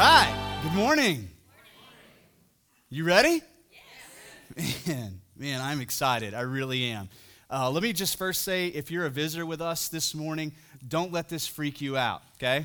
[0.00, 0.60] right.
[0.62, 1.28] Good morning.
[2.88, 3.42] You ready?
[4.86, 6.32] Man, man, I'm excited.
[6.32, 7.10] I really am.
[7.50, 10.52] Uh, let me just first say if you're a visitor with us this morning,
[10.88, 12.64] don't let this freak you out, okay?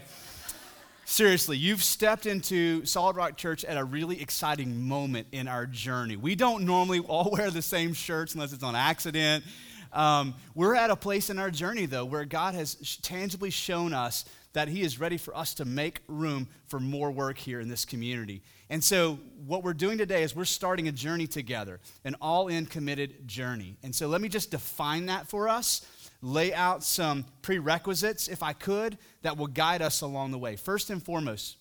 [1.04, 6.15] Seriously, you've stepped into Solid Rock Church at a really exciting moment in our journey.
[6.15, 9.44] We don't normally all wear the same shirts unless it's on accident.
[9.92, 14.24] Um, we're at a place in our journey, though, where God has tangibly shown us
[14.56, 17.85] that He is ready for us to make room for more work here in this
[17.85, 18.41] community.
[18.70, 22.66] And so, what we're doing today is we're starting a journey together, an all in
[22.66, 23.77] committed journey.
[23.83, 25.85] And so, let me just define that for us,
[26.21, 30.55] lay out some prerequisites, if I could, that will guide us along the way.
[30.55, 31.58] First and foremost,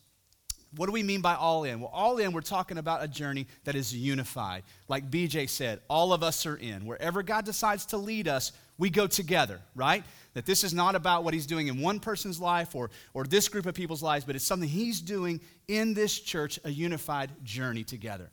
[0.77, 1.81] what do we mean by all in?
[1.81, 4.65] Well, all in, we're talking about a journey that is unified.
[4.89, 6.87] Like BJ said, all of us are in.
[6.87, 10.05] Wherever God decides to lead us, we go together, right?
[10.35, 13.49] That this is not about what he's doing in one person's life or, or this
[13.49, 17.85] group of people's lives, but it's something he's doing in this church, a unified journey
[17.85, 18.31] together.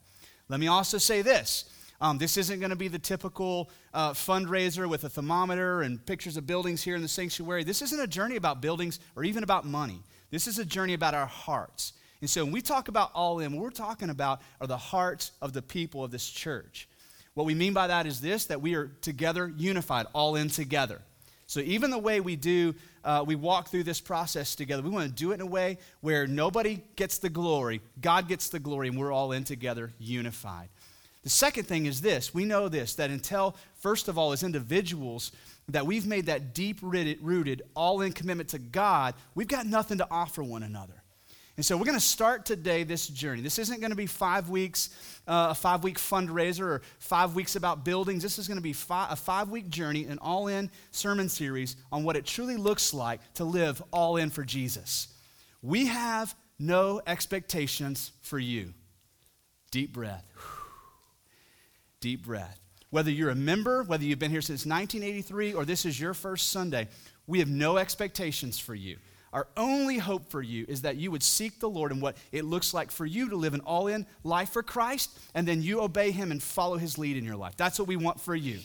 [0.49, 1.65] Let me also say this.
[2.01, 6.35] Um, this isn't going to be the typical uh, fundraiser with a thermometer and pictures
[6.35, 7.63] of buildings here in the sanctuary.
[7.63, 10.01] This isn't a journey about buildings or even about money.
[10.31, 11.93] This is a journey about our hearts.
[12.19, 15.31] And so when we talk about all in, what we're talking about are the hearts
[15.41, 16.87] of the people of this church.
[17.33, 21.01] What we mean by that is this that we are together, unified, all in together.
[21.47, 25.09] So even the way we do, uh, we walk through this process together, we want
[25.09, 28.87] to do it in a way where nobody gets the glory, God gets the glory,
[28.87, 30.69] and we're all in together, unified.
[31.23, 35.31] The second thing is this we know this that until, first of all, as individuals,
[35.67, 40.07] that we've made that deep rooted, all in commitment to God, we've got nothing to
[40.09, 41.00] offer one another.
[41.61, 43.43] And so we're going to start today this journey.
[43.43, 44.89] This isn't going to be five weeks,
[45.27, 48.23] uh, a five week fundraiser or five weeks about buildings.
[48.23, 52.03] This is going to be a five week journey, an all in sermon series on
[52.03, 55.09] what it truly looks like to live all in for Jesus.
[55.61, 58.73] We have no expectations for you.
[59.69, 60.25] Deep breath.
[61.99, 62.59] Deep breath.
[62.89, 66.49] Whether you're a member, whether you've been here since 1983, or this is your first
[66.49, 66.87] Sunday,
[67.27, 68.97] we have no expectations for you.
[69.33, 72.43] Our only hope for you is that you would seek the Lord and what it
[72.43, 75.81] looks like for you to live an all in life for Christ, and then you
[75.81, 77.55] obey Him and follow His lead in your life.
[77.55, 78.59] That's what we want for you.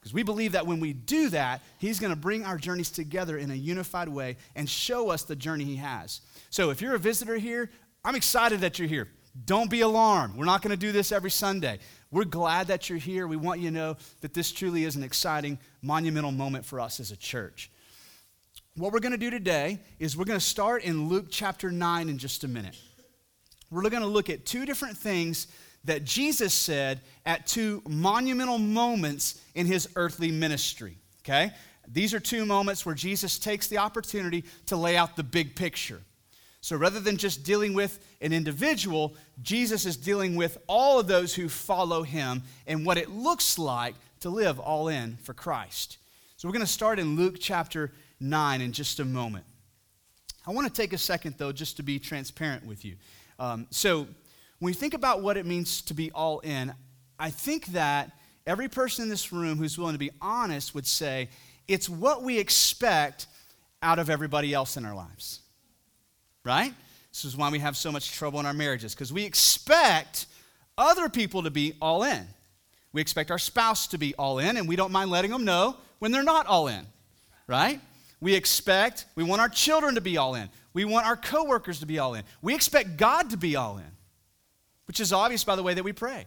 [0.00, 3.38] Because we believe that when we do that, He's going to bring our journeys together
[3.38, 6.20] in a unified way and show us the journey He has.
[6.50, 7.70] So if you're a visitor here,
[8.04, 9.08] I'm excited that you're here.
[9.46, 10.36] Don't be alarmed.
[10.36, 11.78] We're not going to do this every Sunday.
[12.10, 13.26] We're glad that you're here.
[13.26, 17.00] We want you to know that this truly is an exciting, monumental moment for us
[17.00, 17.70] as a church.
[18.76, 22.08] What we're going to do today is we're going to start in Luke chapter 9
[22.08, 22.76] in just a minute.
[23.70, 25.46] We're going to look at two different things
[25.84, 30.96] that Jesus said at two monumental moments in his earthly ministry.
[31.22, 31.52] Okay?
[31.86, 36.00] These are two moments where Jesus takes the opportunity to lay out the big picture.
[36.60, 41.32] So rather than just dealing with an individual, Jesus is dealing with all of those
[41.32, 45.98] who follow him and what it looks like to live all in for Christ.
[46.36, 49.44] So we're going to start in Luke chapter 9 in just a moment.
[50.46, 52.96] I want to take a second, though, just to be transparent with you.
[53.38, 54.06] Um, so,
[54.58, 56.72] when you think about what it means to be all in,
[57.18, 58.12] I think that
[58.46, 61.28] every person in this room who's willing to be honest would say
[61.66, 63.26] it's what we expect
[63.82, 65.40] out of everybody else in our lives.
[66.44, 66.72] Right?
[67.10, 70.26] This is why we have so much trouble in our marriages, because we expect
[70.76, 72.26] other people to be all in.
[72.92, 75.76] We expect our spouse to be all in, and we don't mind letting them know
[75.98, 76.86] when they're not all in.
[77.46, 77.80] Right?
[78.24, 80.48] We expect, we want our children to be all in.
[80.72, 82.22] We want our coworkers to be all in.
[82.40, 83.90] We expect God to be all in,
[84.86, 86.24] which is obvious by the way that we pray.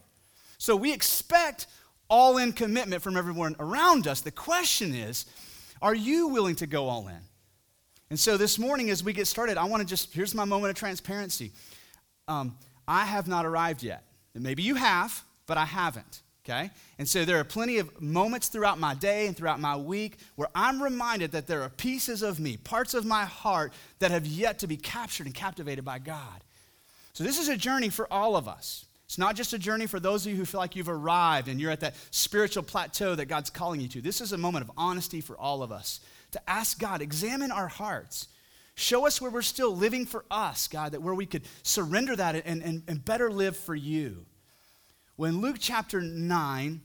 [0.60, 1.66] So we expect
[2.08, 4.22] all in commitment from everyone around us.
[4.22, 5.26] The question is,
[5.82, 7.18] are you willing to go all in?
[8.12, 10.70] And so this morning, as we get started, I want to just, here's my moment
[10.70, 11.52] of transparency.
[12.28, 14.04] Um, I have not arrived yet.
[14.36, 16.72] And maybe you have, but I haven't okay?
[16.98, 20.48] And so there are plenty of moments throughout my day and throughout my week where
[20.56, 24.60] I'm reminded that there are pieces of me, parts of my heart that have yet
[24.60, 26.44] to be captured and captivated by God.
[27.14, 28.86] So this is a journey for all of us.
[29.06, 31.60] It's not just a journey for those of you who feel like you've arrived and
[31.60, 34.02] you're at that spiritual plateau that God's calling you to.
[34.02, 36.02] This is a moment of honesty for all of us
[36.32, 38.28] to ask God, examine our hearts.
[38.76, 42.36] Show us where we're still living for us, God, that where we could surrender that
[42.46, 44.26] and, and, and better live for you.
[45.18, 46.80] When Luke chapter 9,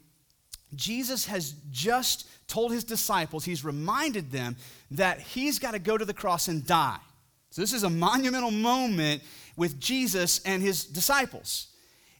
[0.74, 4.56] Jesus has just told his disciples, he's reminded them
[4.90, 6.98] that he's got to go to the cross and die.
[7.50, 9.22] So, this is a monumental moment
[9.56, 11.68] with Jesus and his disciples.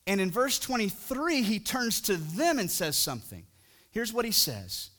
[0.07, 3.45] And in verse 23, he turns to them and says something.
[3.91, 4.91] Here's what he says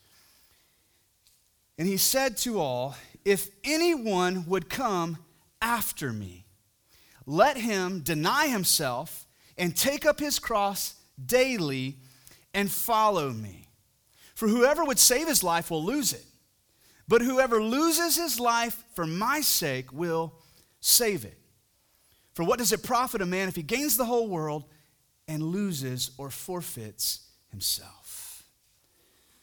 [1.77, 5.19] And he said to all, If anyone would come
[5.61, 6.45] after me,
[7.27, 9.27] let him deny himself
[9.59, 11.97] and take up his cross daily
[12.53, 13.67] and follow me.
[14.35, 16.25] For whoever would save his life will lose it,
[17.07, 20.33] but whoever loses his life for my sake will
[20.79, 21.37] save it.
[22.33, 24.65] For what does it profit a man if he gains the whole world
[25.27, 28.43] and loses or forfeits himself?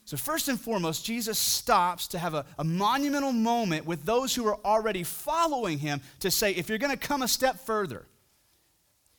[0.05, 4.45] So, first and foremost, Jesus stops to have a, a monumental moment with those who
[4.49, 8.07] are already following him to say, if you're going to come a step further,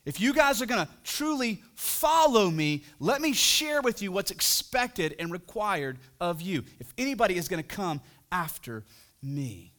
[0.06, 4.32] if you guys are going to truly follow me, let me share with you what's
[4.32, 6.64] expected and required of you.
[6.80, 8.02] If anybody is going to come
[8.32, 8.84] after
[9.22, 9.74] me.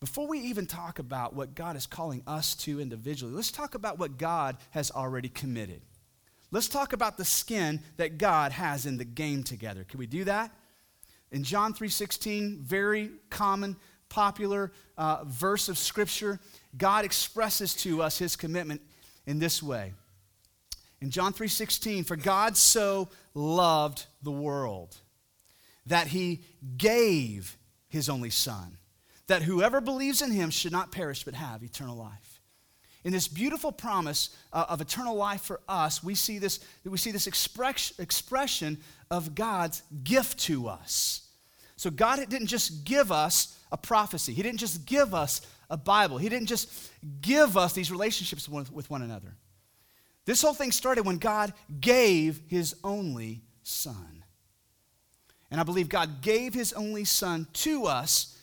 [0.00, 3.98] Before we even talk about what God is calling us to individually, let's talk about
[3.98, 5.82] what God has already committed.
[6.52, 9.84] Let's talk about the skin that God has in the game together.
[9.84, 10.52] Can we do that?
[11.32, 13.76] In John 3:16, very common,
[14.08, 16.38] popular uh, verse of Scripture,
[16.76, 18.80] God expresses to us His commitment
[19.28, 19.92] in this way.
[21.00, 24.96] In John 3:16, for God so loved the world
[25.86, 26.42] that he
[26.76, 27.56] gave
[27.88, 28.78] his only son,
[29.26, 32.40] that whoever believes in him should not perish but have eternal life.
[33.04, 37.12] In this beautiful promise uh, of eternal life for us, we see this, we see
[37.12, 38.78] this expression
[39.10, 41.28] of God's gift to us.
[41.76, 44.32] So God didn't just give us a prophecy.
[44.32, 46.18] He didn't just give us a Bible.
[46.18, 49.36] He didn't just give us these relationships with one another.
[50.24, 54.24] This whole thing started when God gave his only son.
[55.50, 58.36] And I believe God gave his only son to us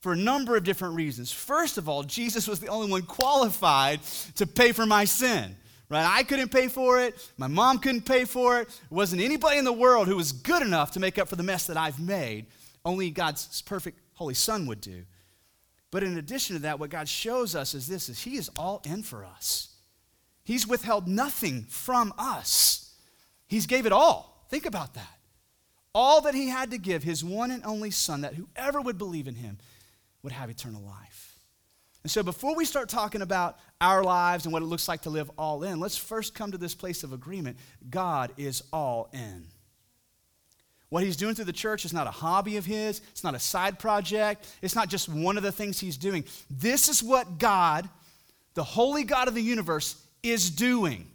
[0.00, 1.30] for a number of different reasons.
[1.30, 4.00] First of all, Jesus was the only one qualified
[4.36, 5.56] to pay for my sin.
[5.90, 6.06] Right?
[6.06, 7.14] I couldn't pay for it.
[7.38, 8.68] My mom couldn't pay for it.
[8.68, 11.42] There wasn't anybody in the world who was good enough to make up for the
[11.42, 12.46] mess that I've made.
[12.84, 15.04] Only God's perfect holy son would do.
[15.90, 18.82] But in addition to that, what God shows us is this is he is all
[18.84, 19.74] in for us.
[20.44, 22.94] He's withheld nothing from us.
[23.48, 24.44] He's gave it all.
[24.48, 25.18] Think about that.
[25.94, 29.28] All that he had to give his one and only son that whoever would believe
[29.28, 29.58] in him
[30.22, 31.38] would have eternal life.
[32.02, 35.10] And so before we start talking about our lives and what it looks like to
[35.10, 37.56] live all in, let's first come to this place of agreement.
[37.90, 39.46] God is all in.
[40.90, 43.38] What he's doing through the church is not a hobby of his, it's not a
[43.38, 46.24] side project, it's not just one of the things he's doing.
[46.50, 47.88] This is what God,
[48.54, 51.06] the holy God of the universe, is doing.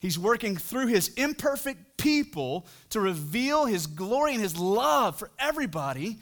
[0.00, 6.18] He's working through his imperfect people to reveal his glory and his love for everybody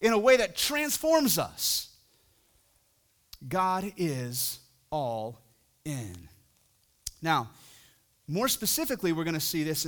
[0.00, 1.88] in a way that transforms us.
[3.48, 4.58] God is
[4.90, 5.40] all
[5.84, 6.16] in.
[7.22, 7.50] Now,
[8.28, 9.86] more specifically, we're going to see this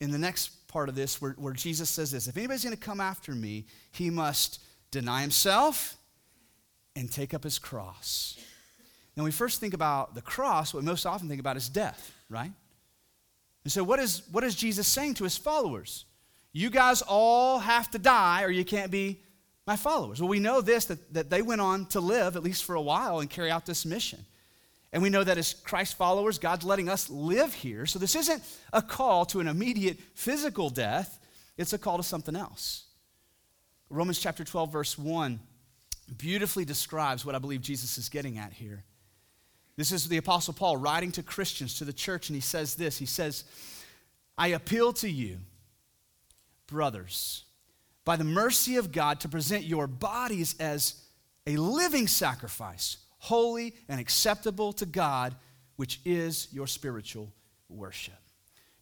[0.00, 2.80] in the next part of this where, where Jesus says this If anybody's going to
[2.80, 4.60] come after me, he must
[4.90, 5.96] deny himself
[6.94, 8.38] and take up his cross.
[9.16, 12.14] Now, we first think about the cross, what we most often think about is death,
[12.28, 12.52] right?
[13.64, 16.04] And so, what is, what is Jesus saying to his followers?
[16.52, 19.20] You guys all have to die, or you can't be
[19.66, 20.20] my followers.
[20.20, 22.80] Well, we know this that, that they went on to live, at least for a
[22.80, 24.24] while, and carry out this mission.
[24.92, 27.84] And we know that as Christ followers, God's letting us live here.
[27.84, 28.42] So this isn't
[28.72, 31.18] a call to an immediate physical death,
[31.56, 32.84] it's a call to something else.
[33.90, 35.40] Romans chapter 12, verse 1
[36.16, 38.84] beautifully describes what I believe Jesus is getting at here.
[39.76, 42.98] This is the Apostle Paul writing to Christians, to the church, and he says this
[42.98, 43.44] He says,
[44.36, 45.38] I appeal to you,
[46.66, 47.44] brothers,
[48.04, 51.02] by the mercy of God, to present your bodies as
[51.46, 55.34] a living sacrifice holy and acceptable to God,
[55.76, 57.32] which is your spiritual
[57.68, 58.14] worship.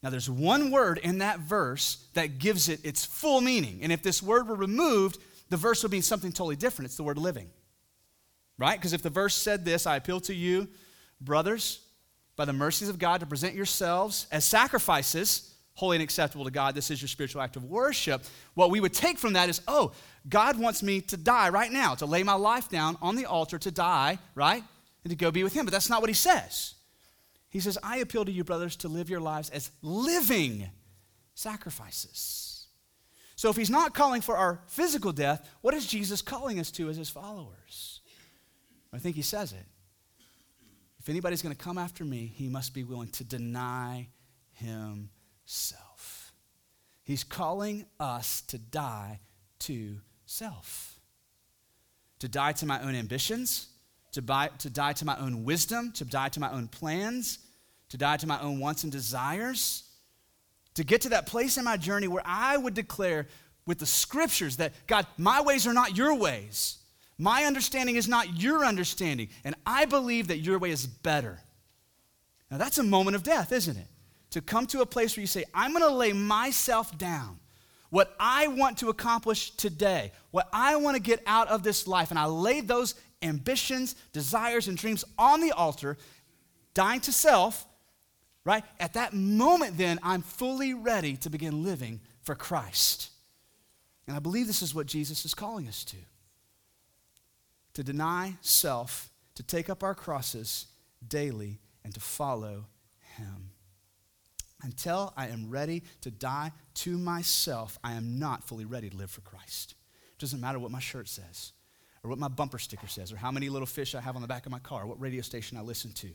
[0.02, 3.80] Now, there's one word in that verse that gives it its full meaning.
[3.82, 6.86] And if this word were removed, the verse would mean something totally different.
[6.86, 7.48] It's the word living.
[8.58, 8.78] Right?
[8.78, 10.68] Because if the verse said this, I appeal to you,
[11.20, 11.80] brothers,
[12.36, 16.74] by the mercies of God, to present yourselves as sacrifices, holy and acceptable to God.
[16.74, 18.24] This is your spiritual act of worship.
[18.54, 19.92] What we would take from that is, oh,
[20.28, 23.58] God wants me to die right now, to lay my life down on the altar
[23.58, 24.64] to die, right?
[25.04, 25.64] And to go be with Him.
[25.64, 26.74] But that's not what He says.
[27.48, 30.68] He says, I appeal to you, brothers, to live your lives as living
[31.34, 32.66] sacrifices.
[33.36, 36.88] So if He's not calling for our physical death, what is Jesus calling us to
[36.88, 38.00] as His followers?
[38.92, 39.66] I think He says it.
[41.06, 44.08] If anybody's going to come after me, he must be willing to deny
[45.46, 46.32] himself.
[47.04, 49.20] He's calling us to die
[49.60, 50.98] to self.
[52.18, 53.68] To die to my own ambitions,
[54.12, 57.38] to, buy, to die to my own wisdom, to die to my own plans,
[57.90, 59.84] to die to my own wants and desires,
[60.74, 63.28] to get to that place in my journey where I would declare
[63.66, 66.78] with the scriptures that God, my ways are not your ways,
[67.18, 71.40] My understanding is not your understanding, and I believe that your way is better.
[72.50, 73.86] Now, that's a moment of death, isn't it?
[74.36, 77.38] To come to a place where you say, I'm going to lay myself down.
[77.88, 82.10] What I want to accomplish today, what I want to get out of this life,
[82.10, 85.96] and I lay those ambitions, desires, and dreams on the altar,
[86.74, 87.64] dying to self,
[88.44, 88.62] right?
[88.78, 93.08] At that moment, then, I'm fully ready to begin living for Christ.
[94.06, 95.96] And I believe this is what Jesus is calling us to
[97.72, 100.66] to deny self, to take up our crosses
[101.08, 102.66] daily, and to follow
[103.16, 103.52] Him.
[104.66, 109.12] Until I am ready to die to myself, I am not fully ready to live
[109.12, 109.76] for Christ.
[110.10, 111.52] It doesn't matter what my shirt says,
[112.02, 114.28] or what my bumper sticker says, or how many little fish I have on the
[114.28, 116.08] back of my car, or what radio station I listen to,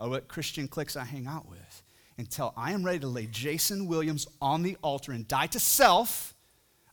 [0.00, 1.82] or what Christian cliques I hang out with.
[2.18, 6.34] Until I am ready to lay Jason Williams on the altar and die to self,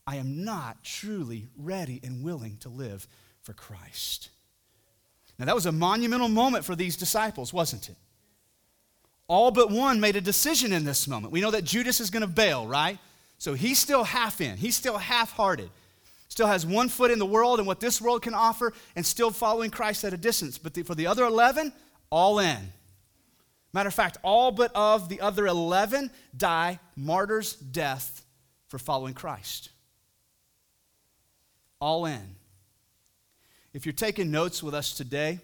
[0.06, 3.08] I am not truly ready and willing to live
[3.42, 4.30] for Christ.
[5.40, 7.96] Now, that was a monumental moment for these disciples, wasn't it?
[9.28, 11.32] All but one made a decision in this moment.
[11.32, 12.98] We know that Judas is going to bail, right?
[13.36, 15.70] So he's still half in, he's still half hearted,
[16.28, 19.30] still has one foot in the world and what this world can offer, and still
[19.30, 20.58] following Christ at a distance.
[20.58, 21.72] But the, for the other 11,
[22.10, 22.72] all in.
[23.72, 28.24] Matter of fact, all but of the other 11 die martyr's death
[28.66, 29.68] for following Christ.
[31.80, 32.36] All in.
[33.74, 35.38] If you're taking notes with us today,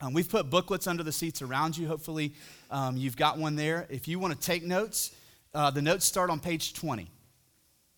[0.00, 1.86] um, we've put booklets under the seats around you.
[1.86, 2.34] Hopefully,
[2.74, 3.86] um, you've got one there.
[3.88, 5.14] If you want to take notes,
[5.54, 7.08] uh, the notes start on page 20.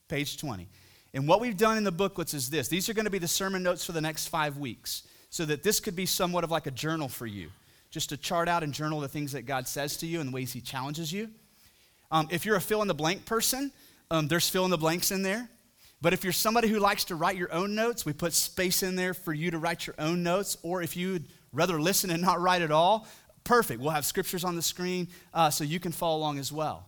[0.07, 0.69] Page 20.
[1.15, 3.27] And what we've done in the booklets is this these are going to be the
[3.27, 6.67] sermon notes for the next five weeks, so that this could be somewhat of like
[6.67, 7.49] a journal for you,
[7.91, 10.35] just to chart out and journal the things that God says to you and the
[10.35, 11.31] ways He challenges you.
[12.11, 13.73] Um, if you're a fill in the blank person,
[14.11, 15.49] um, there's fill in the blanks in there.
[16.03, 18.95] But if you're somebody who likes to write your own notes, we put space in
[18.95, 20.59] there for you to write your own notes.
[20.63, 23.09] Or if you'd rather listen and not write at all,
[23.47, 23.81] perfect.
[23.81, 26.87] We'll have scriptures on the screen uh, so you can follow along as well.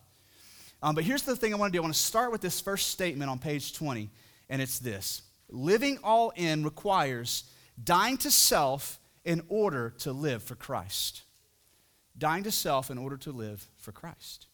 [0.82, 2.60] Um, but here's the thing I want to do I want to start with this
[2.60, 4.10] first statement on page 20,
[4.50, 7.44] and it's this Living all in requires
[7.82, 11.22] dying to self in order to live for Christ.
[12.16, 14.46] Dying to self in order to live for Christ.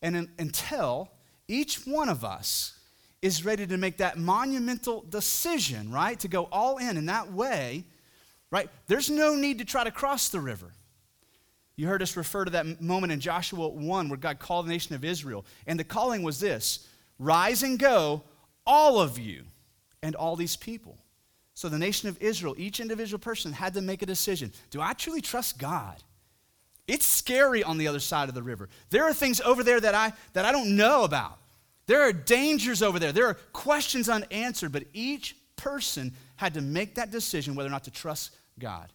[0.00, 1.10] And in, until
[1.48, 2.78] each one of us
[3.20, 6.18] is ready to make that monumental decision, right?
[6.20, 7.84] To go all in in that way,
[8.50, 8.68] right?
[8.86, 10.72] There's no need to try to cross the river.
[11.76, 14.94] You heard us refer to that moment in Joshua 1 where God called the nation
[14.94, 15.44] of Israel.
[15.66, 16.86] And the calling was this
[17.18, 18.22] rise and go,
[18.66, 19.44] all of you,
[20.02, 20.98] and all these people.
[21.54, 24.52] So the nation of Israel, each individual person had to make a decision.
[24.70, 26.02] Do I truly trust God?
[26.86, 28.68] It's scary on the other side of the river.
[28.90, 31.38] There are things over there that I, that I don't know about.
[31.86, 33.12] There are dangers over there.
[33.12, 37.84] There are questions unanswered, but each person had to make that decision whether or not
[37.84, 38.92] to trust God.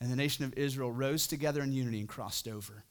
[0.00, 2.84] And the nation of Israel rose together in unity and crossed over.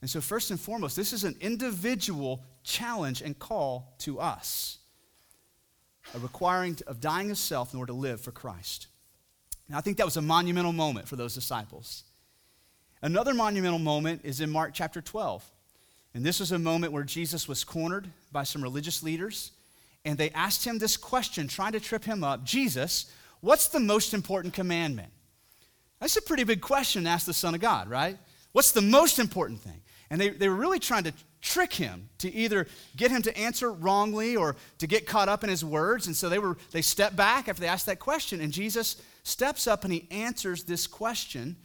[0.00, 4.78] And so, first and foremost, this is an individual challenge and call to us,
[6.14, 8.86] a requiring of dying of self in order to live for Christ.
[9.68, 12.04] Now, I think that was a monumental moment for those disciples.
[13.02, 15.48] Another monumental moment is in Mark chapter 12.
[16.14, 19.52] And this was a moment where Jesus was cornered by some religious leaders,
[20.04, 24.12] and they asked him this question, trying to trip him up Jesus, what's the most
[24.12, 25.12] important commandment?
[26.00, 28.16] That's a pretty big question to ask the Son of God, right?
[28.52, 29.80] What's the most important thing?
[30.10, 32.66] And they, they were really trying to trick him to either
[32.96, 36.06] get him to answer wrongly or to get caught up in his words.
[36.06, 39.66] And so they were they stepped back after they asked that question, and Jesus steps
[39.66, 41.56] up and he answers this question,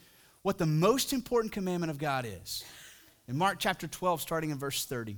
[0.43, 2.63] what the most important commandment of God is.
[3.27, 5.17] In Mark chapter 12, starting in verse 30,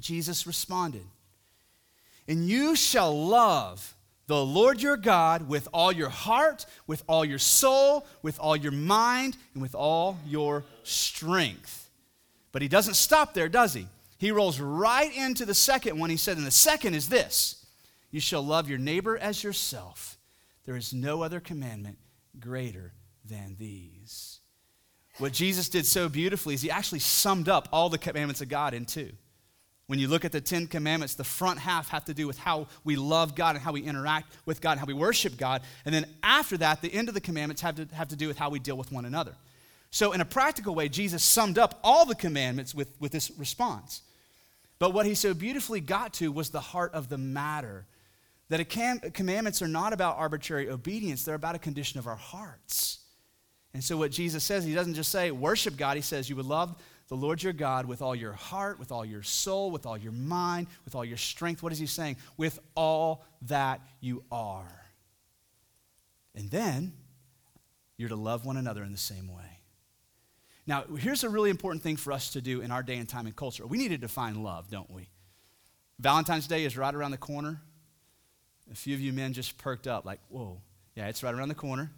[0.00, 1.04] Jesus responded,
[2.26, 3.94] And you shall love
[4.26, 8.72] the Lord your God with all your heart, with all your soul, with all your
[8.72, 11.90] mind, and with all your strength.
[12.52, 13.86] But he doesn't stop there, does he?
[14.18, 16.08] He rolls right into the second one.
[16.08, 17.66] He said, And the second is this
[18.10, 20.16] You shall love your neighbor as yourself.
[20.64, 21.98] There is no other commandment
[22.40, 24.40] greater than these.
[25.18, 28.74] What Jesus did so beautifully is he actually summed up all the commandments of God
[28.74, 29.12] in two.
[29.86, 32.68] When you look at the Ten Commandments, the front half have to do with how
[32.84, 35.60] we love God and how we interact with God and how we worship God.
[35.84, 38.38] And then after that, the end of the commandments have to, have to do with
[38.38, 39.34] how we deal with one another.
[39.90, 44.02] So, in a practical way, Jesus summed up all the commandments with, with this response.
[44.78, 47.86] But what he so beautifully got to was the heart of the matter.
[48.48, 53.00] That cam- commandments are not about arbitrary obedience, they're about a condition of our hearts.
[53.74, 55.96] And so, what Jesus says, he doesn't just say, worship God.
[55.96, 56.74] He says, you would love
[57.08, 60.12] the Lord your God with all your heart, with all your soul, with all your
[60.12, 61.62] mind, with all your strength.
[61.62, 62.16] What is he saying?
[62.36, 64.82] With all that you are.
[66.34, 66.92] And then
[67.96, 69.60] you're to love one another in the same way.
[70.66, 73.26] Now, here's a really important thing for us to do in our day and time
[73.26, 73.66] and culture.
[73.66, 75.10] We need to define love, don't we?
[75.98, 77.60] Valentine's Day is right around the corner.
[78.72, 80.60] A few of you men just perked up, like, whoa,
[80.96, 81.92] yeah, it's right around the corner.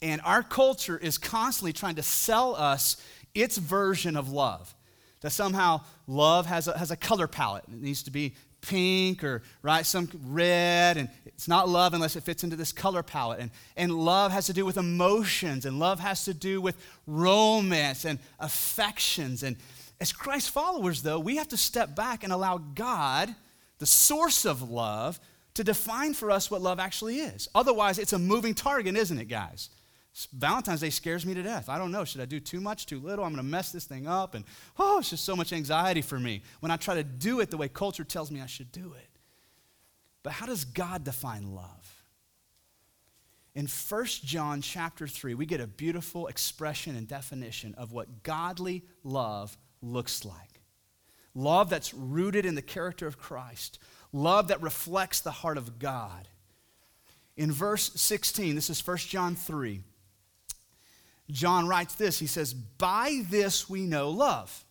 [0.00, 2.96] And our culture is constantly trying to sell us
[3.42, 4.74] its version of love.
[5.20, 7.64] That somehow love has a, has a color palette.
[7.68, 12.22] It needs to be pink or right some red and it's not love unless it
[12.24, 16.00] fits into this color palette and, and love has to do with emotions and love
[16.00, 16.76] has to do with
[17.06, 19.56] romance and affections and
[20.00, 23.32] as christ followers though we have to step back and allow god
[23.78, 25.20] the source of love
[25.54, 29.28] to define for us what love actually is otherwise it's a moving target isn't it
[29.28, 29.70] guys
[30.32, 31.68] Valentine's Day scares me to death.
[31.68, 32.04] I don't know.
[32.04, 33.24] Should I do too much, too little?
[33.24, 34.34] I'm going to mess this thing up.
[34.34, 34.44] And
[34.78, 37.56] oh, it's just so much anxiety for me when I try to do it the
[37.56, 39.08] way culture tells me I should do it.
[40.22, 42.04] But how does God define love?
[43.54, 48.84] In 1 John chapter 3, we get a beautiful expression and definition of what godly
[49.02, 50.60] love looks like.
[51.34, 53.78] Love that's rooted in the character of Christ,
[54.12, 56.28] love that reflects the heart of God.
[57.36, 59.82] In verse 16, this is 1 John 3.
[61.30, 64.64] John writes this He says, By this we know love.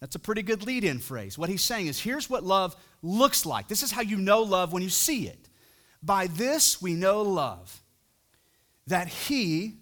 [0.00, 1.38] That's a pretty good lead in phrase.
[1.38, 3.68] What he's saying is here's what love looks like.
[3.68, 5.48] This is how you know love when you see it.
[6.02, 7.80] By this we know love,
[8.88, 9.76] that he,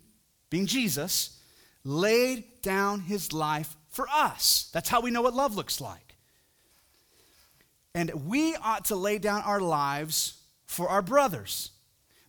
[0.50, 1.38] being Jesus,
[1.84, 4.68] laid down his life for us.
[4.74, 6.16] That's how we know what love looks like.
[7.94, 11.70] And we ought to lay down our lives for our brothers.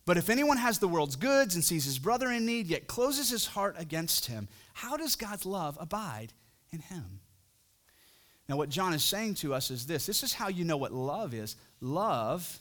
[0.04, 3.30] But if anyone has the world's goods and sees his brother in need, yet closes
[3.30, 6.32] his heart against him, how does God's love abide
[6.72, 7.20] in him?
[8.48, 10.92] Now, what John is saying to us is this this is how you know what
[10.92, 11.56] love is.
[11.80, 12.60] Love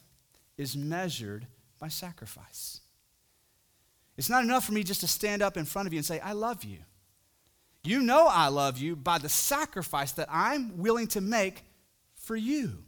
[0.58, 1.48] is measured
[1.80, 2.82] by sacrifice.
[4.18, 6.20] It's not enough for me just to stand up in front of you and say,
[6.20, 6.78] I love you.
[7.84, 11.64] You know I love you by the sacrifice that I'm willing to make
[12.14, 12.84] for you.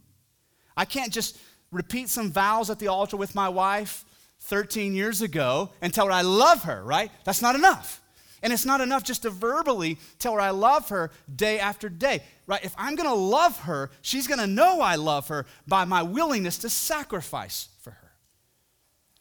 [0.76, 1.36] I can't just
[1.72, 4.04] repeat some vows at the altar with my wife
[4.44, 7.10] 13 years ago and tell her I love her, right?
[7.24, 8.02] That's not enough.
[8.42, 12.22] And it's not enough just to verbally tell her I love her day after day,
[12.46, 12.62] right?
[12.62, 16.68] If I'm gonna love her, she's gonna know I love her by my willingness to
[16.68, 18.12] sacrifice for her.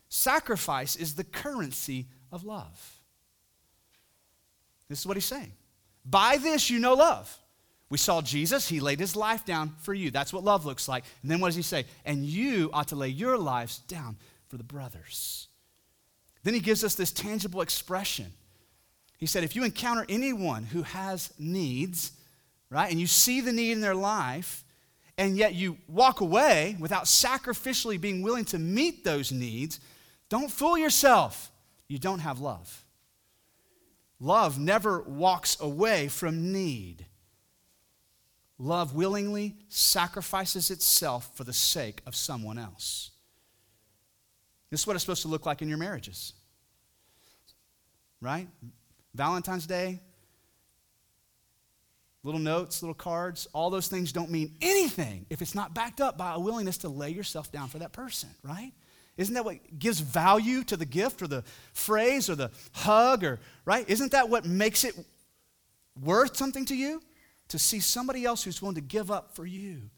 [0.09, 2.99] Sacrifice is the currency of love.
[4.89, 5.53] This is what he's saying.
[6.03, 7.39] By this you know love.
[7.89, 10.11] We saw Jesus, he laid his life down for you.
[10.11, 11.05] That's what love looks like.
[11.21, 11.85] And then what does he say?
[12.05, 14.17] And you ought to lay your lives down
[14.53, 15.47] for the brothers.
[16.43, 18.31] Then he gives us this tangible expression.
[19.17, 22.11] He said, if you encounter anyone who has needs,
[22.69, 24.63] right, and you see the need in their life,
[25.17, 29.79] and yet you walk away without sacrificially being willing to meet those needs,
[30.29, 31.51] don't fool yourself.
[31.87, 32.85] You don't have love.
[34.19, 37.07] Love never walks away from need.
[38.59, 43.09] Love willingly sacrifices itself for the sake of someone else.
[44.73, 46.33] This is what it's supposed to look like in your marriages.
[48.21, 48.47] Right?
[49.13, 50.01] Valentine's Day,
[52.23, 56.17] little notes, little cards, all those things don't mean anything if it's not backed up
[56.17, 58.71] by a willingness to lay yourself down for that person, right?
[59.15, 63.39] Isn't that what gives value to the gift or the phrase or the hug or,
[63.65, 63.87] right?
[63.87, 64.95] Isn't that what makes it
[66.01, 66.99] worth something to you?
[67.49, 69.91] To see somebody else who's willing to give up for you.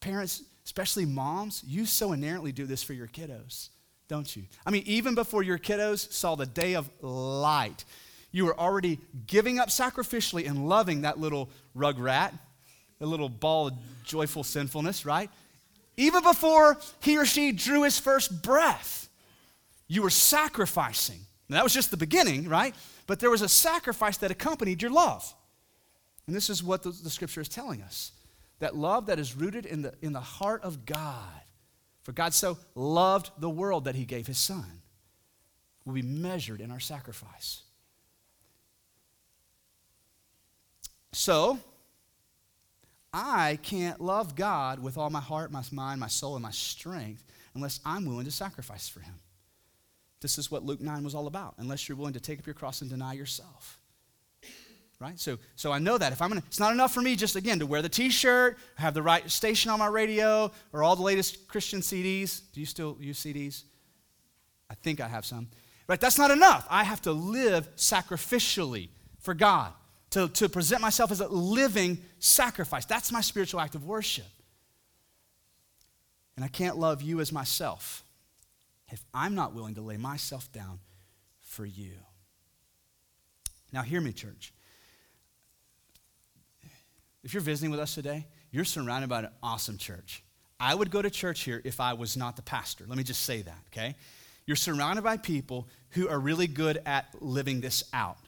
[0.00, 3.70] Parents, especially moms, you so inherently do this for your kiddos
[4.08, 4.44] don't you?
[4.64, 7.84] I mean, even before your kiddos saw the day of light,
[8.30, 12.34] you were already giving up sacrificially and loving that little rug rat,
[12.98, 15.30] the little ball of joyful sinfulness, right?
[15.96, 19.08] Even before he or she drew his first breath,
[19.88, 21.20] you were sacrificing.
[21.48, 22.74] Now, that was just the beginning, right?
[23.06, 25.32] But there was a sacrifice that accompanied your love.
[26.26, 28.12] And this is what the, the scripture is telling us
[28.58, 31.42] that love that is rooted in the, in the heart of God
[32.06, 34.80] for God so loved the world that he gave his son,
[35.84, 37.64] will be measured in our sacrifice.
[41.12, 41.58] So,
[43.12, 47.24] I can't love God with all my heart, my mind, my soul, and my strength
[47.56, 49.14] unless I'm willing to sacrifice for him.
[50.20, 52.54] This is what Luke 9 was all about, unless you're willing to take up your
[52.54, 53.80] cross and deny yourself
[54.98, 55.18] right?
[55.18, 57.58] So, so I know that if I'm gonna, it's not enough for me just again
[57.58, 61.48] to wear the T-shirt, have the right station on my radio, or all the latest
[61.48, 62.40] Christian CDs.
[62.52, 63.64] Do you still use CDs?
[64.70, 65.48] I think I have some.
[65.86, 66.00] Right?
[66.00, 66.66] That's not enough.
[66.68, 68.88] I have to live sacrificially
[69.20, 69.72] for God
[70.10, 72.84] to, to present myself as a living sacrifice.
[72.84, 74.24] That's my spiritual act of worship.
[76.34, 78.02] And I can't love you as myself
[78.90, 80.80] if I'm not willing to lay myself down
[81.40, 81.92] for you?
[83.72, 84.52] Now, hear me, church.
[87.26, 90.22] If you're visiting with us today, you're surrounded by an awesome church.
[90.60, 92.84] I would go to church here if I was not the pastor.
[92.86, 93.96] Let me just say that, okay?
[94.46, 98.18] You're surrounded by people who are really good at living this out.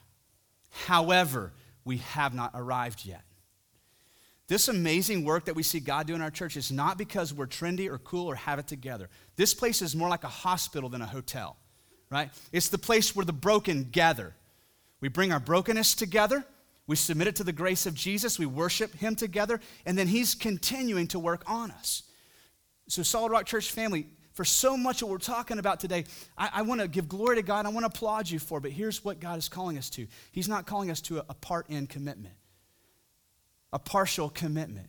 [0.71, 1.53] However,
[1.85, 3.23] we have not arrived yet.
[4.49, 7.47] This amazing work that we see God do in our church is not because we're
[7.47, 9.09] trendy or cool or have it together.
[9.37, 11.55] This place is more like a hospital than a hotel,
[12.09, 12.31] right?
[12.51, 14.35] It's the place where the broken gather.
[14.99, 16.43] We bring our brokenness together,
[16.89, 20.33] we submit it to the grace of Jesus, we worship Him together, and then He's
[20.33, 22.01] continuing to work on us.
[22.87, 26.61] So, Solid Rock Church family, for so much what we're talking about today, I, I
[26.63, 27.67] want to give glory to God.
[27.67, 30.07] I want to applaud you for, but here's what God is calling us to.
[30.31, 32.33] He's not calling us to a, a part in commitment,
[33.71, 34.87] a partial commitment,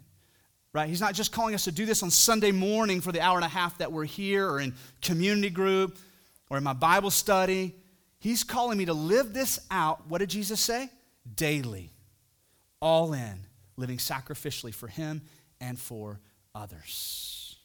[0.73, 0.89] right?
[0.89, 3.45] He's not just calling us to do this on Sunday morning for the hour and
[3.45, 5.99] a half that we're here or in community group
[6.49, 7.75] or in my Bible study.
[8.21, 10.09] He's calling me to live this out.
[10.09, 10.89] What did Jesus say?
[11.35, 11.93] Daily,
[12.81, 15.23] all in, living sacrificially for Him
[15.61, 16.21] and for
[16.55, 17.57] others.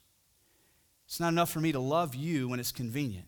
[1.08, 3.26] It's not enough for me to love you when it's convenient.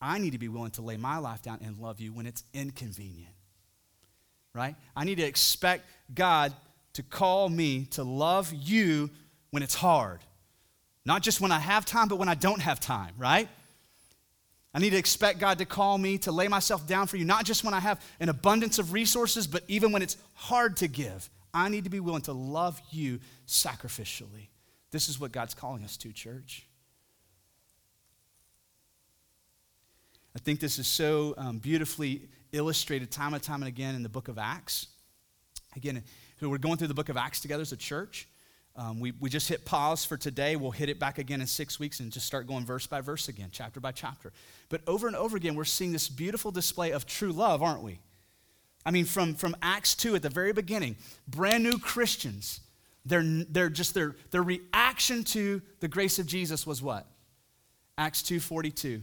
[0.00, 2.44] I need to be willing to lay my life down and love you when it's
[2.52, 3.32] inconvenient.
[4.54, 4.74] Right?
[4.96, 6.52] I need to expect God
[6.94, 9.10] to call me to love you
[9.50, 10.20] when it's hard.
[11.04, 13.48] Not just when I have time, but when I don't have time, right?
[14.74, 17.44] I need to expect God to call me to lay myself down for you, not
[17.44, 21.28] just when I have an abundance of resources, but even when it's hard to give.
[21.54, 24.48] I need to be willing to love you sacrificially.
[24.90, 26.66] This is what God's calling us to, church.
[30.36, 34.08] I think this is so um, beautifully illustrated time and time and again in the
[34.08, 34.86] book of Acts.
[35.76, 36.02] Again,
[36.40, 38.28] we're going through the book of Acts together as a church.
[38.78, 40.54] Um, we, we just hit pause for today.
[40.54, 43.26] We'll hit it back again in six weeks and just start going verse by verse
[43.26, 44.32] again, chapter by chapter.
[44.68, 47.98] But over and over again, we're seeing this beautiful display of true love, aren't we?
[48.86, 50.94] I mean, from, from Acts 2 at the very beginning,
[51.26, 52.60] brand new Christians,
[53.04, 57.04] their, their, just their, their reaction to the grace of Jesus was what?
[57.98, 59.02] Acts 2.42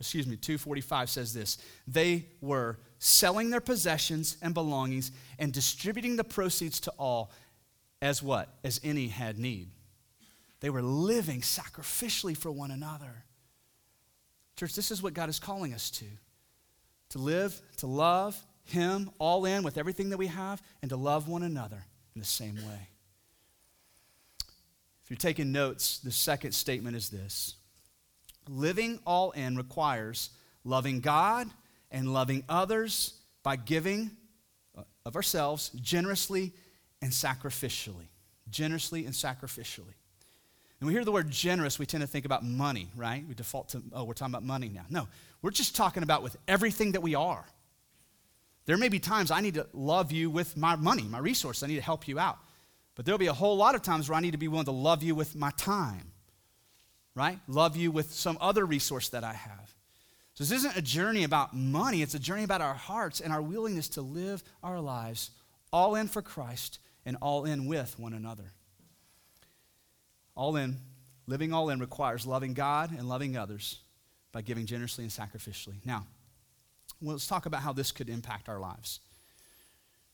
[0.00, 6.24] excuse me, 245 says this They were selling their possessions and belongings and distributing the
[6.24, 7.30] proceeds to all
[8.02, 8.48] as what?
[8.64, 9.68] As any had need.
[10.60, 13.24] They were living sacrificially for one another.
[14.56, 16.06] Church, this is what God is calling us to
[17.10, 21.28] to live, to love Him all in with everything that we have, and to love
[21.28, 22.88] one another in the same way.
[25.04, 27.54] If you're taking notes, the second statement is this
[28.48, 30.30] Living all in requires
[30.64, 31.48] loving God
[31.90, 34.10] and loving others by giving
[34.76, 36.52] uh, of ourselves generously
[37.02, 38.08] and sacrificially.
[38.50, 39.94] Generously and sacrificially.
[40.80, 43.24] And we hear the word generous, we tend to think about money, right?
[43.26, 44.84] We default to, oh, we're talking about money now.
[44.90, 45.08] No,
[45.40, 47.44] we're just talking about with everything that we are.
[48.66, 51.62] There may be times I need to love you with my money, my resource.
[51.62, 52.38] I need to help you out.
[52.94, 54.72] But there'll be a whole lot of times where I need to be willing to
[54.72, 56.12] love you with my time
[57.16, 57.40] right?
[57.48, 59.74] Love you with some other resource that I have.
[60.34, 63.42] So this isn't a journey about money, it's a journey about our hearts and our
[63.42, 65.30] willingness to live our lives
[65.72, 68.52] all in for Christ and all in with one another.
[70.34, 70.76] All in,
[71.26, 73.78] living all in requires loving God and loving others
[74.32, 75.76] by giving generously and sacrificially.
[75.86, 76.04] Now,
[77.00, 79.00] well, let's talk about how this could impact our lives.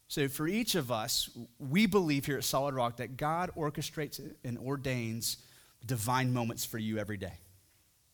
[0.07, 4.59] So, for each of us, we believe here at Solid Rock that God orchestrates and
[4.59, 5.39] ordains
[5.87, 7.33] divine moments for you every day.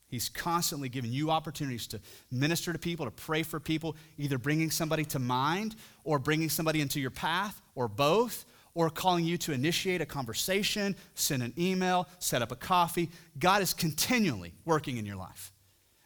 [0.06, 4.70] He's constantly giving you opportunities to minister to people, to pray for people, either bringing
[4.70, 8.46] somebody to mind or bringing somebody into your path or both,
[8.78, 13.10] or calling you to initiate a conversation, send an email, set up a coffee.
[13.36, 15.52] God is continually working in your life.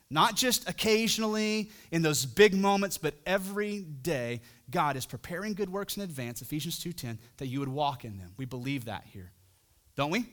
[0.08, 5.98] Not just occasionally in those big moments, but every day God is preparing good works
[5.98, 8.32] in advance, Ephesians 2:10, that you would walk in them.
[8.38, 9.32] We believe that here.
[9.94, 10.24] Don't we?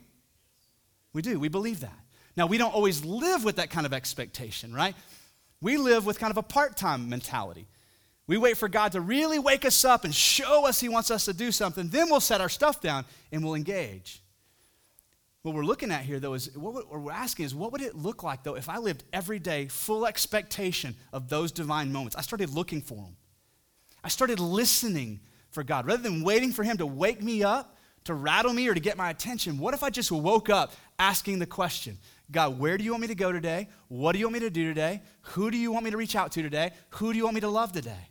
[1.11, 1.41] We do.
[1.41, 1.99] We believe that.
[2.37, 4.95] Now, we don't always live with that kind of expectation, right?
[5.59, 7.67] We live with kind of a part time mentality.
[8.29, 11.25] We wait for God to really wake us up and show us He wants us
[11.25, 11.89] to do something.
[11.89, 14.21] Then we'll set our stuff down and we'll engage.
[15.41, 18.21] What we're looking at here, though, is what we're asking is what would it look
[18.21, 22.15] like, though, if I lived every day full expectation of those divine moments?
[22.15, 23.17] I started looking for them.
[24.03, 25.87] I started listening for God.
[25.87, 28.95] Rather than waiting for Him to wake me up, to rattle me, or to get
[28.95, 31.97] my attention, what if I just woke up asking the question
[32.29, 33.69] God, where do you want me to go today?
[33.87, 35.01] What do you want me to do today?
[35.21, 36.73] Who do you want me to reach out to today?
[36.91, 38.09] Who do you want me to love today?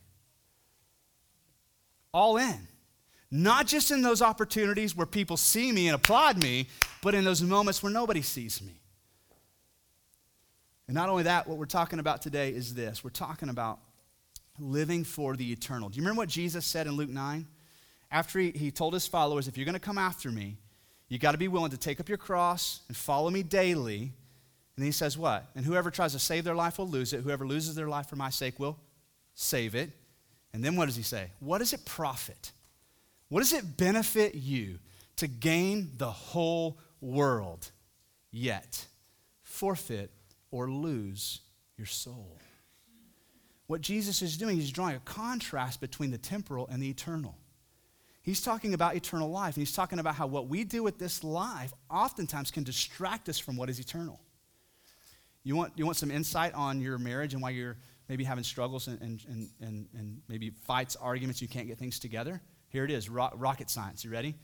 [2.19, 2.67] All in.
[3.31, 6.67] Not just in those opportunities where people see me and applaud me,
[7.01, 8.73] but in those moments where nobody sees me.
[10.89, 13.79] And not only that, what we're talking about today is this we're talking about
[14.59, 15.91] living for the eternal.
[15.91, 17.47] Do you remember what Jesus said in Luke 9?
[18.11, 20.57] After he, he told his followers, if you're going to come after me,
[21.07, 24.13] you got to be willing to take up your cross and follow me daily.
[24.75, 25.45] And he says, What?
[25.55, 27.21] And whoever tries to save their life will lose it.
[27.21, 28.77] Whoever loses their life for my sake will
[29.37, 29.91] save it.
[30.53, 31.31] And then what does he say?
[31.41, 32.53] What does it profit?
[33.29, 34.79] What does it benefit you
[35.17, 37.71] to gain the whole world,
[38.31, 38.87] yet
[39.43, 40.11] forfeit
[40.51, 41.41] or lose
[41.77, 42.39] your soul?
[43.67, 47.37] What Jesus is doing, he's drawing a contrast between the temporal and the eternal.
[48.23, 51.23] He's talking about eternal life, and he's talking about how what we do with this
[51.23, 54.21] life oftentimes can distract us from what is eternal.
[55.45, 57.77] You want, you want some insight on your marriage and why you're
[58.09, 62.41] maybe having struggles and, and, and, and maybe fights, arguments, you can't get things together?
[62.69, 64.05] Here it is ro- rocket science.
[64.05, 64.35] You ready?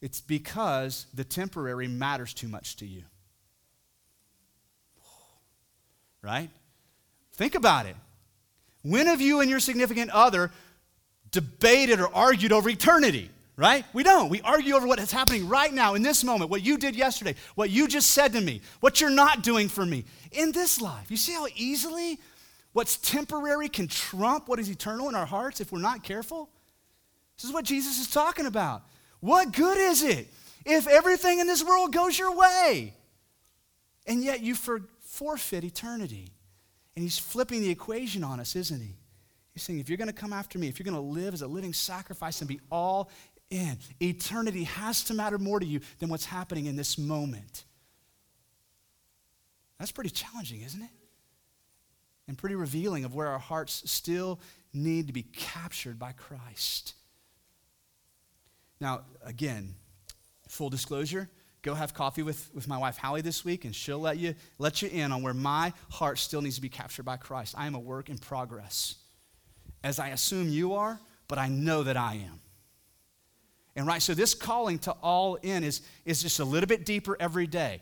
[0.00, 3.02] It's because the temporary matters too much to you.
[6.22, 6.50] Right?
[7.34, 7.96] Think about it.
[8.82, 10.50] When have you and your significant other
[11.30, 13.30] debated or argued over eternity?
[13.56, 13.84] Right?
[13.92, 14.30] We don't.
[14.30, 17.34] We argue over what is happening right now in this moment, what you did yesterday,
[17.56, 21.10] what you just said to me, what you're not doing for me in this life.
[21.10, 22.18] You see how easily
[22.72, 26.48] what's temporary can trump what is eternal in our hearts if we're not careful?
[27.36, 28.82] This is what Jesus is talking about.
[29.20, 30.28] What good is it
[30.64, 32.94] if everything in this world goes your way
[34.06, 36.32] and yet you for, forfeit eternity?
[36.96, 38.96] And he's flipping the equation on us, isn't he?
[39.54, 41.42] He's saying, if you're going to come after me, if you're going to live as
[41.42, 43.10] a living sacrifice and be all
[43.50, 47.64] in, eternity has to matter more to you than what's happening in this moment.
[49.78, 50.90] That's pretty challenging, isn't it?
[52.30, 54.38] And pretty revealing of where our hearts still
[54.72, 56.94] need to be captured by Christ.
[58.80, 59.74] Now, again,
[60.46, 61.28] full disclosure,
[61.62, 64.80] go have coffee with, with my wife Hallie this week, and she'll let you, let
[64.80, 67.56] you in on where my heart still needs to be captured by Christ.
[67.58, 68.94] I am a work in progress,
[69.82, 72.40] as I assume you are, but I know that I am.
[73.74, 77.16] And right, so this calling to all in is, is just a little bit deeper
[77.18, 77.80] every day.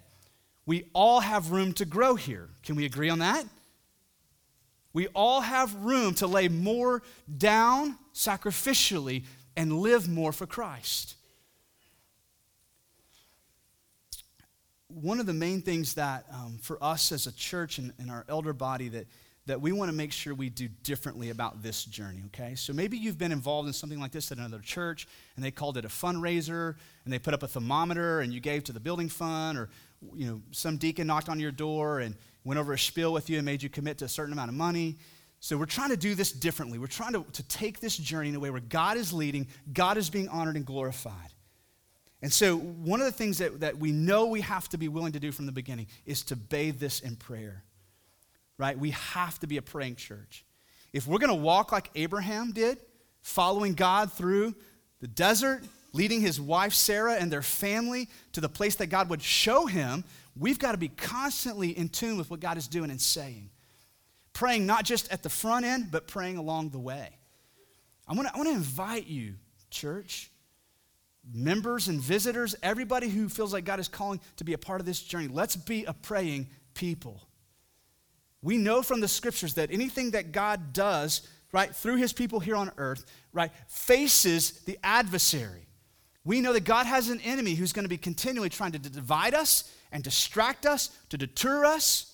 [0.64, 2.48] We all have room to grow here.
[2.62, 3.44] Can we agree on that?
[4.92, 7.02] We all have room to lay more
[7.36, 9.24] down sacrificially
[9.56, 11.16] and live more for Christ.
[14.88, 18.24] One of the main things that um, for us as a church and, and our
[18.28, 19.06] elder body that,
[19.46, 22.54] that we want to make sure we do differently about this journey, okay?
[22.54, 25.76] So maybe you've been involved in something like this at another church and they called
[25.76, 29.08] it a fundraiser and they put up a thermometer and you gave to the building
[29.08, 29.68] fund or
[30.14, 32.14] you know some deacon knocked on your door and
[32.48, 34.56] went over a spiel with you and made you commit to a certain amount of
[34.56, 34.96] money
[35.40, 36.78] so we're trying to do this differently.
[36.78, 39.96] We're trying to, to take this journey in a way where God is leading, God
[39.96, 41.32] is being honored and glorified.
[42.20, 45.12] And so one of the things that, that we know we have to be willing
[45.12, 47.62] to do from the beginning is to bathe this in prayer.
[48.58, 48.76] Right?
[48.76, 50.44] We have to be a praying church.
[50.92, 52.78] If we're going to walk like Abraham did,
[53.22, 54.56] following God through
[55.00, 59.22] the desert, leading his wife Sarah and their family to the place that God would
[59.22, 60.02] show him,
[60.38, 63.50] we've got to be constantly in tune with what God is doing and saying
[64.38, 67.08] praying not just at the front end, but praying along the way.
[68.06, 69.34] I want to invite you,
[69.68, 70.30] church,
[71.34, 74.86] members and visitors, everybody who feels like God is calling to be a part of
[74.86, 75.26] this journey.
[75.26, 77.20] Let's be a praying people.
[78.40, 82.54] We know from the scriptures that anything that God does, right, through his people here
[82.54, 85.66] on earth, right, faces the adversary.
[86.24, 89.34] We know that God has an enemy who's going to be continually trying to divide
[89.34, 92.08] us and distract us, to deter us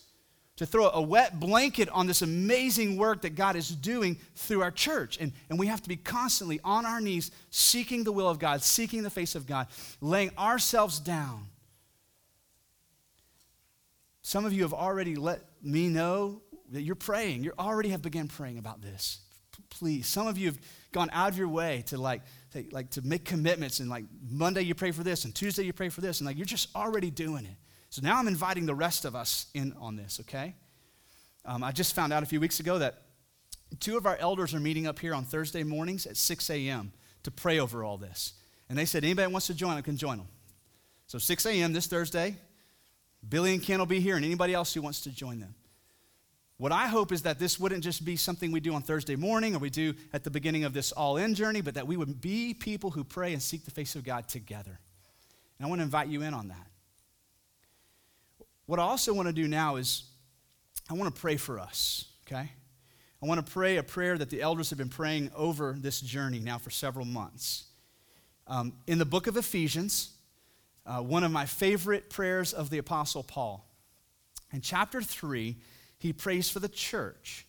[0.56, 4.70] to throw a wet blanket on this amazing work that God is doing through our
[4.70, 5.18] church.
[5.20, 8.62] And, and we have to be constantly on our knees, seeking the will of God,
[8.62, 9.66] seeking the face of God,
[10.00, 11.48] laying ourselves down.
[14.22, 17.42] Some of you have already let me know that you're praying.
[17.42, 19.18] You already have begun praying about this.
[19.70, 20.06] Please.
[20.06, 20.58] Some of you have
[20.92, 24.62] gone out of your way to like, to, like to make commitments and like Monday
[24.62, 27.10] you pray for this and Tuesday you pray for this and like you're just already
[27.10, 27.56] doing it.
[27.94, 30.56] So now I'm inviting the rest of us in on this, okay?
[31.44, 33.02] Um, I just found out a few weeks ago that
[33.78, 36.92] two of our elders are meeting up here on Thursday mornings at 6 a.m.
[37.22, 38.32] to pray over all this.
[38.68, 40.26] And they said, anybody wants to join, I can join them.
[41.06, 41.72] So 6 a.m.
[41.72, 42.34] this Thursday,
[43.28, 45.54] Billy and Ken will be here, and anybody else who wants to join them.
[46.56, 49.54] What I hope is that this wouldn't just be something we do on Thursday morning
[49.54, 52.20] or we do at the beginning of this all in journey, but that we would
[52.20, 54.80] be people who pray and seek the face of God together.
[55.60, 56.73] And I want to invite you in on that.
[58.66, 60.04] What I also want to do now is
[60.90, 62.50] I want to pray for us, okay?
[63.22, 66.40] I want to pray a prayer that the elders have been praying over this journey
[66.40, 67.64] now for several months.
[68.46, 70.10] Um, in the book of Ephesians,
[70.86, 73.66] uh, one of my favorite prayers of the Apostle Paul.
[74.52, 75.56] In chapter 3,
[75.98, 77.46] he prays for the church.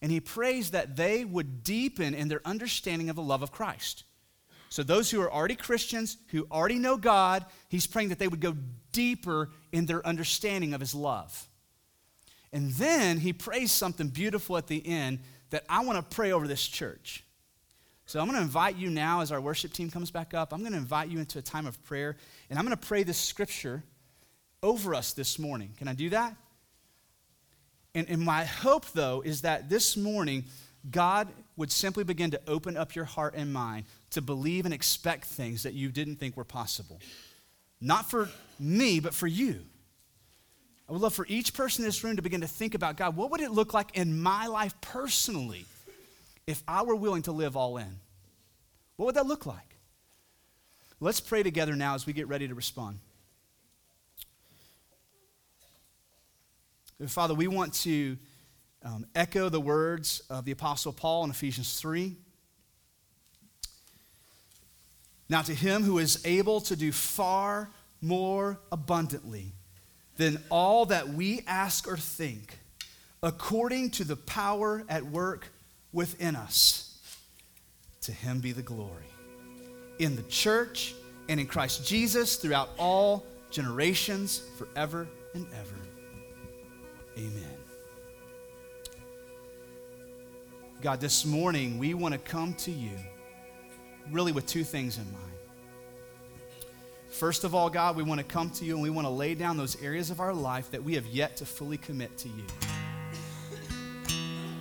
[0.00, 4.02] And he prays that they would deepen in their understanding of the love of Christ.
[4.72, 8.40] So, those who are already Christians, who already know God, he's praying that they would
[8.40, 8.56] go
[8.92, 11.46] deeper in their understanding of his love.
[12.54, 15.18] And then he prays something beautiful at the end
[15.50, 17.22] that I want to pray over this church.
[18.06, 20.54] So, I'm going to invite you now as our worship team comes back up.
[20.54, 22.16] I'm going to invite you into a time of prayer,
[22.48, 23.82] and I'm going to pray this scripture
[24.62, 25.74] over us this morning.
[25.76, 26.34] Can I do that?
[27.94, 30.44] And, and my hope, though, is that this morning,
[30.90, 35.26] God would simply begin to open up your heart and mind to believe and expect
[35.26, 37.00] things that you didn't think were possible.
[37.80, 39.60] Not for me, but for you.
[40.88, 43.16] I would love for each person in this room to begin to think about God,
[43.16, 45.64] what would it look like in my life personally
[46.46, 48.00] if I were willing to live all in?
[48.96, 49.76] What would that look like?
[51.00, 52.98] Let's pray together now as we get ready to respond.
[57.08, 58.16] Father, we want to
[58.84, 62.16] um, echo the words of the Apostle Paul in Ephesians 3.
[65.28, 69.52] Now, to him who is able to do far more abundantly
[70.16, 72.58] than all that we ask or think,
[73.22, 75.48] according to the power at work
[75.92, 76.98] within us,
[78.02, 79.06] to him be the glory.
[79.98, 80.94] In the church
[81.28, 85.76] and in Christ Jesus throughout all generations, forever and ever.
[87.16, 87.61] Amen.
[90.82, 92.90] God, this morning we want to come to you
[94.10, 95.32] really with two things in mind.
[97.08, 99.36] First of all, God, we want to come to you and we want to lay
[99.36, 102.44] down those areas of our life that we have yet to fully commit to you.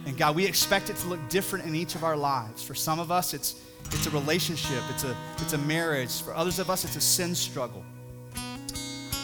[0.05, 2.61] And God, we expect it to look different in each of our lives.
[2.61, 6.21] For some of us, it's, it's a relationship, it's a, it's a marriage.
[6.21, 7.83] For others of us, it's a sin struggle.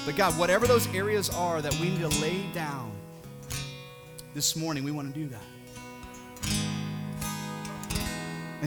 [0.04, 2.92] But God, whatever those areas are that we need to lay down
[4.34, 5.57] this morning, we want to do that.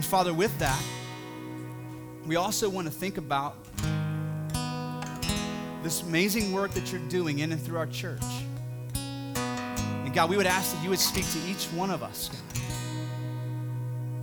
[0.01, 0.81] And Father, with that,
[2.25, 3.55] we also want to think about
[5.83, 8.23] this amazing work that you're doing in and through our church.
[8.95, 12.63] And God, we would ask that you would speak to each one of us, God.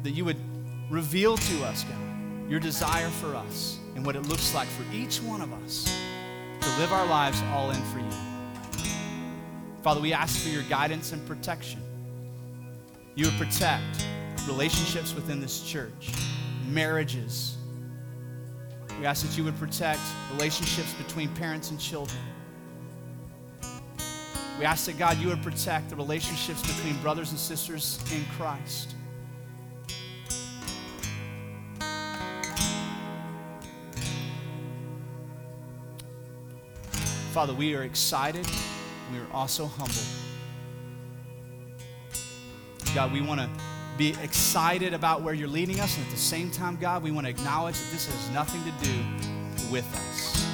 [0.03, 0.41] That you would
[0.91, 5.23] reveal to us, God, your desire for us and what it looks like for each
[5.23, 5.85] one of us
[6.61, 8.83] to live our lives all in for you.
[9.85, 11.81] Father, we ask for your guidance and protection.
[13.15, 14.05] You would protect
[14.49, 16.11] relationships within this church,
[16.67, 17.57] marriages,
[18.99, 20.01] we ask that you would protect
[20.33, 22.19] relationships between parents and children.
[24.59, 28.97] We ask that, God, you would protect the relationships between brothers and sisters in Christ.
[37.33, 38.49] Father, we are excited.
[39.13, 39.95] We are also humble.
[42.95, 43.68] God, we want to
[43.99, 45.97] be excited about where you're leading us.
[45.97, 48.71] And at the same time, God, we want to acknowledge that this has nothing to
[48.85, 50.47] do with us.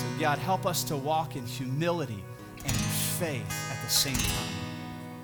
[0.00, 2.24] So, God, help us to walk in humility
[2.56, 2.78] and in
[3.18, 4.54] faith at the same time.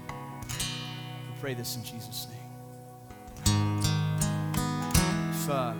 [0.08, 3.80] We pray this in Jesus' name.
[5.30, 5.72] If, uh,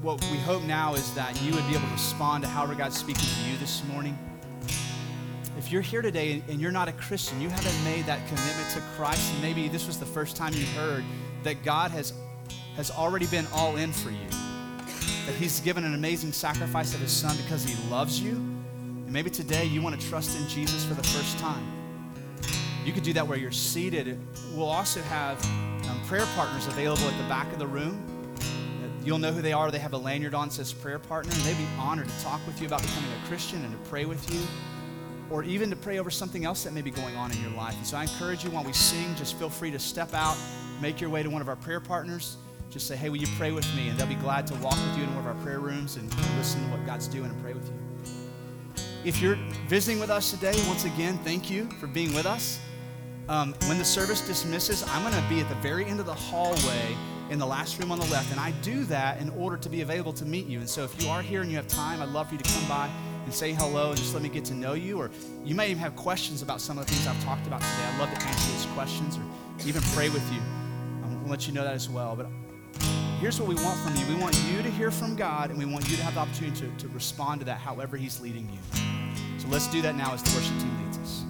[0.00, 2.96] what we hope now is that you would be able to respond to however God's
[2.96, 4.18] speaking to you this morning
[5.62, 8.80] if you're here today and you're not a Christian, you haven't made that commitment to
[8.96, 11.04] Christ, and maybe this was the first time you heard
[11.44, 12.12] that God has,
[12.74, 14.26] has already been all in for you,
[15.24, 19.30] that He's given an amazing sacrifice of His Son because He loves you, and maybe
[19.30, 21.64] today you want to trust in Jesus for the first time.
[22.84, 24.18] You could do that where you're seated.
[24.54, 28.04] We'll also have um, prayer partners available at the back of the room.
[29.04, 29.70] You'll know who they are.
[29.70, 32.60] They have a lanyard on says prayer partner, and they'd be honored to talk with
[32.60, 34.40] you about becoming a Christian and to pray with you
[35.32, 37.74] or even to pray over something else that may be going on in your life.
[37.76, 40.36] And so I encourage you while we sing, just feel free to step out,
[40.80, 42.36] make your way to one of our prayer partners.
[42.68, 43.88] Just say, hey, will you pray with me?
[43.88, 46.14] And they'll be glad to walk with you in one of our prayer rooms and
[46.36, 47.74] listen to what God's doing and pray with you.
[49.04, 52.60] If you're visiting with us today, once again, thank you for being with us.
[53.28, 56.14] Um, when the service dismisses, I'm going to be at the very end of the
[56.14, 56.96] hallway
[57.30, 58.30] in the last room on the left.
[58.30, 60.58] And I do that in order to be available to meet you.
[60.58, 62.52] And so if you are here and you have time, I'd love for you to
[62.52, 62.90] come by
[63.24, 64.98] and say hello and just let me get to know you.
[64.98, 65.10] Or
[65.44, 67.84] you may even have questions about some of the things I've talked about today.
[67.92, 69.22] I'd love to answer those questions or
[69.66, 70.40] even pray with you.
[71.04, 72.16] I'll let you know that as well.
[72.16, 72.26] But
[73.20, 75.64] here's what we want from you we want you to hear from God, and we
[75.64, 78.58] want you to have the opportunity to, to respond to that however He's leading you.
[79.38, 81.24] So let's do that now as the worship team leads us.